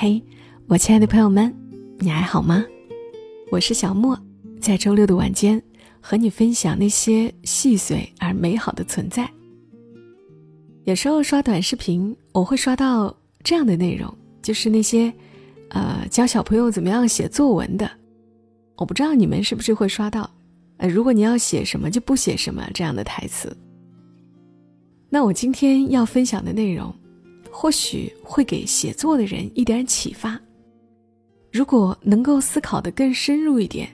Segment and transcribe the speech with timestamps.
[0.00, 0.22] 嘿，
[0.68, 1.52] 我亲爱的朋友们，
[1.98, 2.64] 你还好吗？
[3.50, 4.16] 我是小莫，
[4.60, 5.60] 在周六的晚间
[6.00, 9.28] 和你分享那些细碎而美好的存在。
[10.84, 13.12] 有时候刷短视频，我会刷到
[13.42, 15.12] 这样的内容，就是那些，
[15.70, 17.90] 呃，教小朋友怎么样写作文的。
[18.76, 20.30] 我不知道你们是不是会刷到，
[20.76, 23.52] 呃，如果你要写什么就不写什么这样的台词。
[25.10, 26.94] 那我今天要分享的内容。
[27.50, 30.40] 或许会给写作的人一点启发。
[31.50, 33.88] 如果能够思考的更深入一点，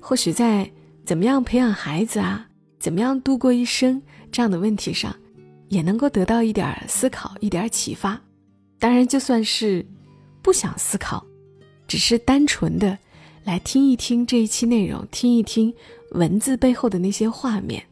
[0.00, 0.70] 或许在
[1.04, 2.46] 怎么样培养孩子啊，
[2.78, 5.14] 怎么样度过一生这样的问题上，
[5.68, 8.20] 也能够得到一点思考，一点启发。
[8.78, 9.84] 当然，就算是
[10.42, 11.24] 不想思考，
[11.88, 12.98] 只是单纯的
[13.44, 15.72] 来听一听这一期内容，听一听
[16.10, 17.82] 文字背后的那些画面，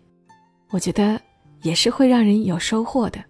[0.70, 1.20] 我觉得
[1.62, 3.24] 也是会让人有收获的。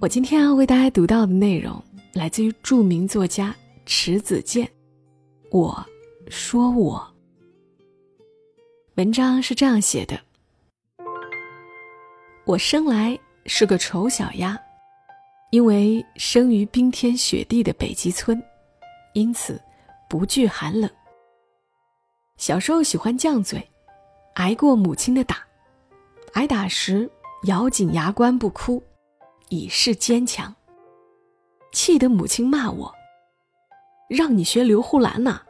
[0.00, 1.78] 我今天要为大家读到的内容
[2.14, 4.66] 来自于著名作家迟子建。
[5.50, 5.86] 我
[6.30, 7.06] 说我，
[8.94, 10.18] 文章是这样写的：
[12.46, 14.58] 我生来是个丑小鸭，
[15.50, 18.42] 因为生于冰天雪地的北极村，
[19.12, 19.60] 因此
[20.08, 20.90] 不惧寒冷。
[22.38, 23.62] 小时候喜欢犟嘴，
[24.36, 25.46] 挨过母亲的打，
[26.32, 27.10] 挨打时
[27.44, 28.82] 咬紧牙关不哭。
[29.50, 30.54] 以示坚强。
[31.72, 32.92] 气得母亲骂我
[34.10, 35.42] ：“让你学刘胡兰呐！”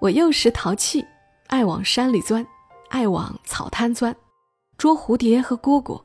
[0.00, 1.04] 我幼时淘气，
[1.48, 2.46] 爱往山里钻，
[2.90, 4.14] 爱往草滩钻，
[4.76, 6.00] 捉蝴蝶和蝈蝈，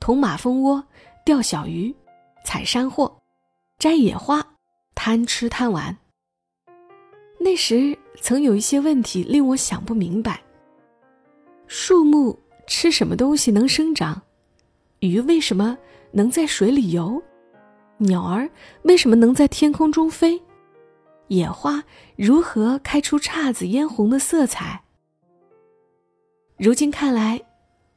[0.00, 0.82] 捅马蜂窝，
[1.24, 1.94] 钓小鱼，
[2.44, 3.20] 采山货，
[3.78, 4.42] 摘野花，
[4.94, 5.94] 贪吃贪玩。
[7.38, 10.40] 那时曾有一些问题令我想不明白：
[11.66, 14.22] 树木吃什么东西能生长？
[15.02, 15.76] 鱼为什么
[16.12, 17.20] 能在水里游？
[17.98, 18.48] 鸟儿
[18.82, 20.40] 为什么能在天空中飞？
[21.26, 21.82] 野花
[22.14, 24.80] 如何开出姹紫嫣红的色彩？
[26.56, 27.42] 如今看来，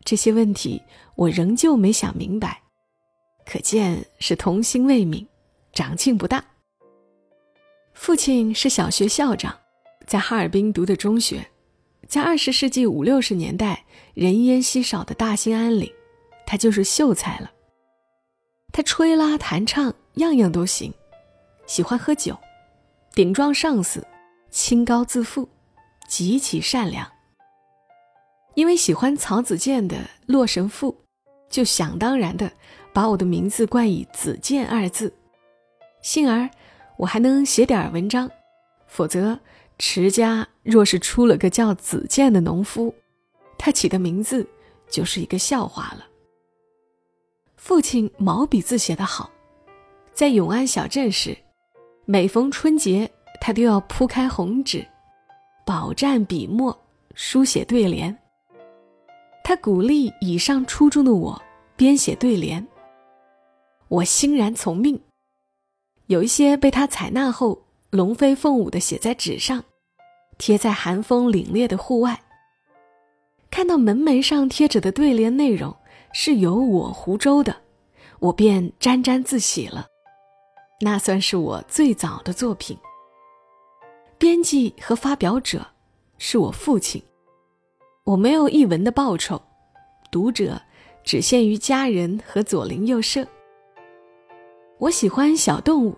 [0.03, 0.81] 这些问题
[1.15, 2.63] 我仍旧没想明白，
[3.45, 5.27] 可见是童心未泯，
[5.73, 6.43] 长进不大。
[7.93, 9.55] 父亲是小学校长，
[10.07, 11.45] 在哈尔滨读的中学，
[12.07, 15.87] 在二十世纪五六十年代人烟稀少的大兴安岭。
[16.45, 17.51] 他就是秀才了。
[18.71, 20.93] 他吹拉弹唱样样都行，
[21.65, 22.37] 喜欢喝酒，
[23.13, 24.05] 顶撞上司，
[24.51, 25.47] 清高自负，
[26.07, 27.09] 极其善良。
[28.53, 29.97] 因为喜欢曹子建的
[30.27, 30.91] 《洛神赋》，
[31.49, 32.51] 就想当然的
[32.93, 35.13] 把我的名字冠以“子建”二字。
[36.01, 36.49] 幸而
[36.97, 38.29] 我还能写点文章，
[38.87, 39.39] 否则
[39.77, 42.93] 池家若是出了个叫子建的农夫，
[43.57, 44.47] 他起的名字
[44.89, 46.05] 就是一个笑话了。
[47.65, 49.27] 父亲毛笔字写得好，
[50.13, 51.35] 在永安小镇时，
[52.05, 53.11] 每逢春节，
[53.41, 54.85] 他都要铺开红纸，
[55.65, 56.79] 饱蘸笔墨，
[57.15, 58.15] 书写对联。
[59.43, 61.41] 他鼓励已上初中的我
[61.75, 62.63] 编写对联，
[63.87, 65.01] 我欣然从命。
[66.05, 69.63] 有一些被他采纳后，龙飞凤舞的写在纸上，
[70.37, 72.21] 贴在寒风凛冽的户外。
[73.49, 75.75] 看到门楣上贴着的对联内容。
[76.17, 77.53] 是由我湖州的，
[78.19, 79.85] 我便沾沾自喜了。
[80.79, 82.77] 那算是我最早的作品。
[84.17, 85.67] 编辑和发表者
[86.17, 87.03] 是我父亲，
[88.05, 89.41] 我没有一文的报酬，
[90.09, 90.61] 读者
[91.03, 93.27] 只限于家人和左邻右舍。
[94.77, 95.97] 我喜欢小动物，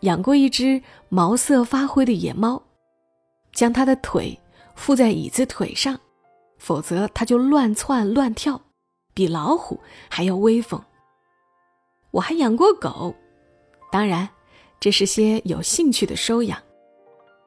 [0.00, 2.62] 养过一只毛色发灰的野猫，
[3.54, 4.38] 将它的腿
[4.74, 5.98] 附在椅子腿上，
[6.58, 8.60] 否则它就乱窜乱跳。
[9.14, 10.82] 比老虎还要威风。
[12.10, 13.14] 我还养过狗，
[13.90, 14.28] 当然，
[14.80, 16.60] 这是些有兴趣的收养。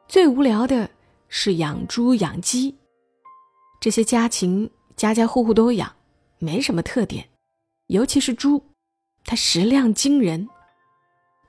[0.07, 0.89] 最无聊的
[1.27, 2.75] 是养猪养鸡，
[3.81, 5.93] 这些家禽家家户户都养，
[6.39, 7.27] 没什么特点。
[7.87, 8.63] 尤其是猪，
[9.25, 10.47] 它食量惊人，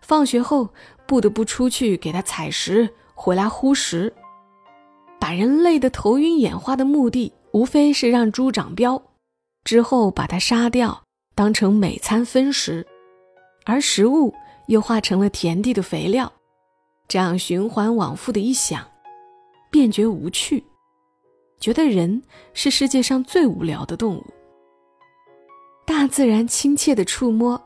[0.01, 0.71] 放学后
[1.07, 4.13] 不得不出去给它采食，回来呼食，
[5.21, 9.01] 把人累得头晕眼花的目的，无非是让猪长膘。
[9.65, 12.87] 之后把它杀掉，当成每餐分食，
[13.65, 14.33] 而食物
[14.67, 16.31] 又化成了田地的肥料，
[17.09, 18.87] 这样循环往复的一想，
[19.71, 20.63] 便觉无趣，
[21.59, 22.23] 觉得人
[22.53, 24.25] 是世界上最无聊的动物。
[25.87, 27.61] 大自然亲切的触摸，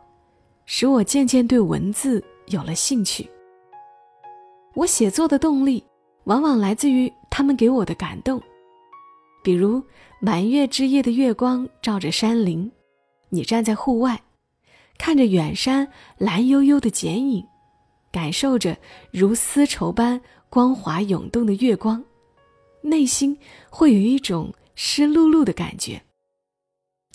[0.66, 3.28] 使我渐渐对文字有了兴趣。
[4.74, 5.84] 我写作的动力，
[6.24, 8.40] 往往来自于他们给我的感动。
[9.48, 9.82] 比如
[10.20, 12.70] 满月之夜的月光照着山林，
[13.30, 14.22] 你站在户外，
[14.98, 17.42] 看着远山蓝悠悠的剪影，
[18.12, 18.76] 感受着
[19.10, 22.04] 如丝绸般光滑涌动的月光，
[22.82, 23.38] 内心
[23.70, 26.02] 会有一种湿漉漉的感觉。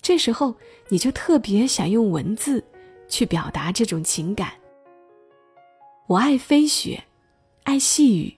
[0.02, 0.56] 这时候，
[0.88, 2.64] 你就特别想用文字
[3.06, 4.54] 去表达这种情感。
[6.08, 7.04] 我爱飞雪，
[7.62, 8.36] 爱细雨，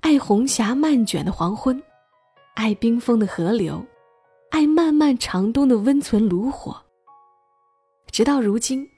[0.00, 1.82] 爱红霞漫卷的黄昏，
[2.56, 3.84] 爱冰封的河流，
[4.50, 6.74] 爱漫漫长冬的温存炉火。
[8.10, 8.88] 直到如今，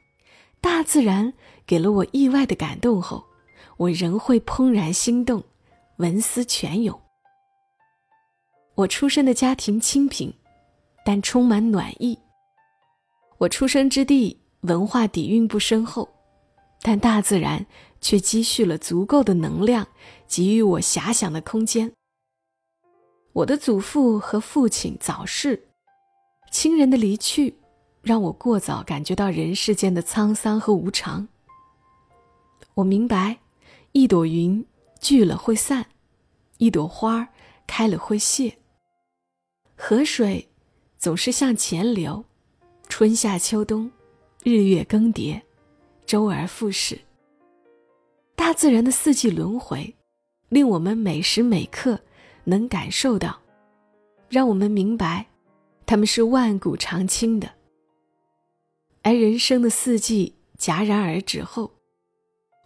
[0.60, 1.32] 大自然
[1.66, 3.24] 给了我意外的感动后，
[3.76, 5.42] 我仍会怦然心动，
[5.96, 6.98] 文思泉涌。
[8.76, 10.32] 我出生的家庭清贫，
[11.04, 12.16] 但充满暖意。
[13.38, 16.08] 我出生之地文化底蕴不深厚，
[16.80, 17.66] 但大自然。
[18.00, 19.84] 却积蓄了足够的能量，
[20.28, 21.92] 给予我遐想的空间。
[23.32, 25.68] 我的祖父和父亲早逝，
[26.50, 27.54] 亲人的离去，
[28.02, 31.28] 让我过早感觉到人世间的沧桑和无常。
[32.74, 33.38] 我明白，
[33.92, 34.64] 一朵云
[35.00, 35.86] 聚了会散，
[36.56, 37.28] 一朵花
[37.66, 38.56] 开了会谢。
[39.76, 40.48] 河水
[40.96, 42.24] 总是向前流，
[42.88, 43.90] 春夏秋冬，
[44.42, 45.40] 日月更迭，
[46.06, 46.98] 周而复始。
[48.34, 49.94] 大自然的四季轮回，
[50.48, 52.00] 令我们每时每刻
[52.48, 53.38] 能感受到，
[54.30, 55.26] 让我们明白，
[55.84, 57.50] 他们是万古长青的。
[59.02, 61.70] 而人生的四季戛然而止后，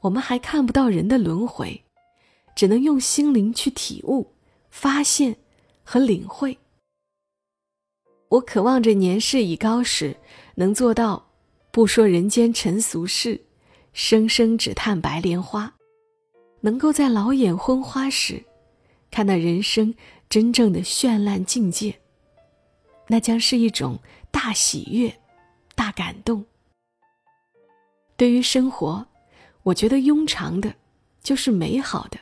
[0.03, 1.83] 我们还看不到人的轮回，
[2.55, 4.33] 只能用心灵去体悟、
[4.71, 5.37] 发现
[5.83, 6.57] 和领会。
[8.29, 10.17] 我渴望着年事已高时，
[10.55, 11.27] 能做到
[11.73, 13.41] 不说人间尘俗事。
[13.93, 15.75] 生生只叹白莲花，
[16.63, 18.43] 能够在老眼昏花时，
[19.13, 19.95] 看到人生
[20.29, 22.01] 真正的绚烂境界，
[23.07, 24.01] 那将是一种
[24.33, 25.21] 大喜悦、
[25.77, 26.45] 大感动。
[28.17, 29.07] 对于生活，
[29.63, 30.75] 我觉得庸常的，
[31.23, 32.19] 就是美好的。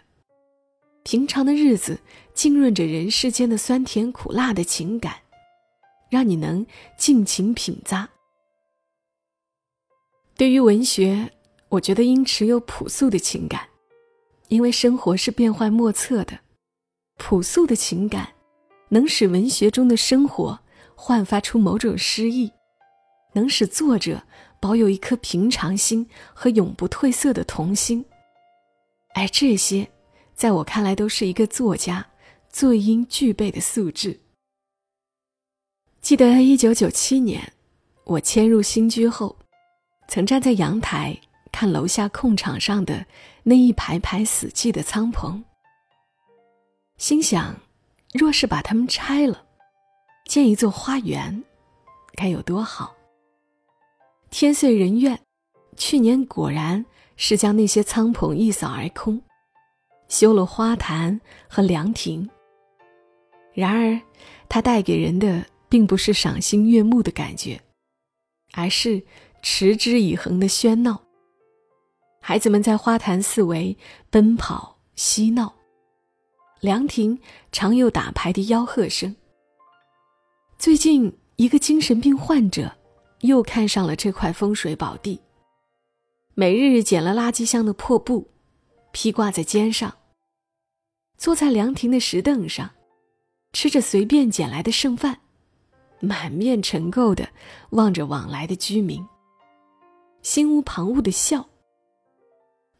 [1.03, 1.99] 平常的日子
[2.35, 5.21] 浸润着人世间的酸甜苦辣的情感，
[6.11, 6.67] 让你能
[6.99, 8.09] 尽情品咂。
[10.37, 11.33] 对于文学。
[11.71, 13.69] 我觉得应持有朴素的情感，
[14.49, 16.41] 因为生活是变幻莫测的。
[17.21, 18.33] 朴素的情感，
[18.89, 20.59] 能使文学中的生活
[20.95, 22.51] 焕发出某种诗意，
[23.35, 24.23] 能使作者
[24.59, 28.03] 保有一颗平常心和永不褪色的童心。
[29.15, 29.89] 而这些，
[30.35, 32.05] 在我看来，都是一个作家
[32.49, 34.19] 最应具备的素质。
[36.01, 37.53] 记得一九九七年，
[38.05, 39.37] 我迁入新居后，
[40.09, 41.21] 曾站在阳台。
[41.53, 43.05] 看楼下空场上的
[43.43, 45.45] 那一排排死寂的仓棚，
[47.01, 47.57] 心想：
[48.13, 49.47] 若是把它们拆了，
[50.27, 51.43] 建一座花园，
[52.15, 52.95] 该有多好！
[54.29, 55.19] 天遂人愿，
[55.79, 56.85] 去年果然
[57.17, 59.23] 是将那些仓棚一扫而空，
[60.09, 61.19] 修了花坛
[61.49, 62.29] 和凉亭。
[63.55, 63.99] 然而，
[64.47, 67.63] 它带给人的并不是赏心悦目的感觉，
[68.53, 69.03] 而是
[69.41, 71.01] 持之以恒的喧闹。
[72.21, 73.79] 孩子们在花坛四围
[74.11, 75.55] 奔跑嬉闹，
[76.61, 77.19] 凉亭
[77.53, 79.17] 常有打牌的吆喝声。
[80.59, 82.71] 最近，一个精神病患者
[83.21, 85.19] 又看上了这块风水宝地，
[86.35, 88.29] 每日捡了垃圾箱的破布，
[88.93, 89.97] 披挂在肩上，
[91.17, 92.71] 坐在凉亭的石凳上，
[93.55, 95.21] 吃着随便捡来的剩饭，
[96.01, 97.31] 满面尘垢的
[97.71, 99.03] 望着往来的居民，
[100.21, 101.49] 心无旁骛的笑。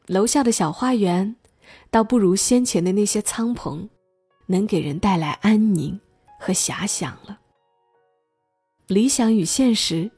[0.07, 1.37] 楼下的小花园，
[1.91, 3.89] 倒不如先前的那些仓棚，
[4.47, 6.01] 能给人带来安宁
[6.39, 7.41] 和遐想了。
[8.87, 10.11] 理想与现实，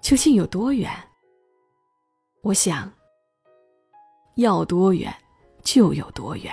[0.00, 0.90] 究竟有多远？
[2.42, 2.92] 我想，
[4.36, 5.14] 要多远
[5.62, 6.52] 就有多远。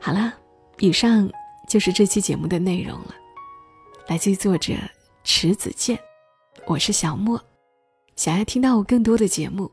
[0.00, 0.34] 好了，
[0.78, 1.28] 以上
[1.66, 3.14] 就是这期节目的内容了。
[4.06, 4.74] 来自于作者
[5.24, 5.98] 池子健，
[6.66, 7.38] 我是小莫。
[8.16, 9.70] 想要听到我更多的节目，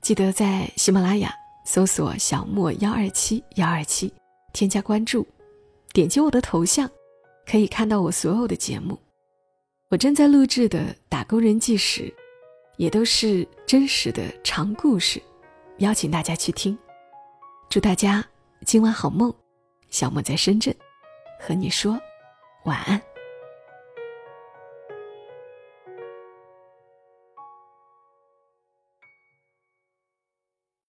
[0.00, 4.12] 记得在喜马拉雅搜索“小莫幺二七幺二七”，
[4.54, 5.26] 添加关注，
[5.92, 6.88] 点击我的头像，
[7.44, 8.96] 可以看到我所有的节目。
[9.88, 10.78] 我正在录制的
[11.08, 12.02] 《打工人纪实》，
[12.76, 15.20] 也都是真实的长故事，
[15.78, 16.78] 邀请大家去听。
[17.68, 18.24] 祝大家
[18.64, 19.34] 今晚好梦，
[19.90, 20.72] 小莫在深圳，
[21.40, 21.98] 和你说
[22.64, 23.07] 晚安。